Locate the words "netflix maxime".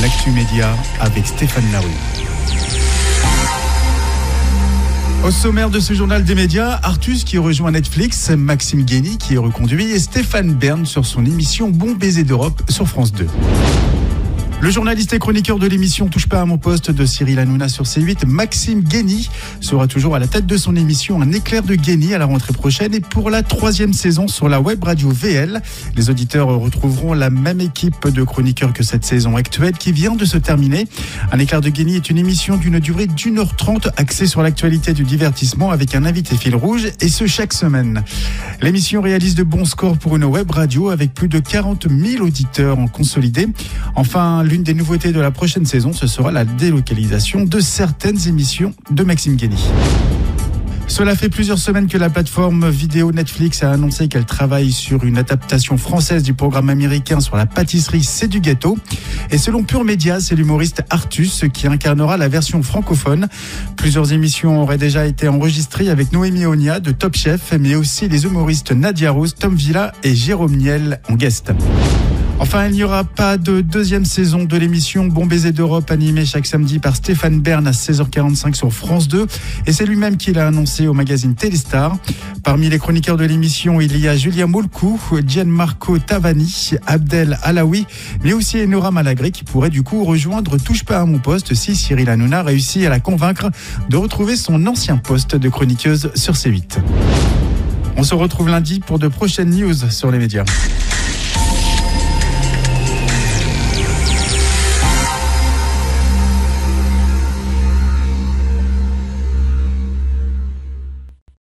7.72-8.84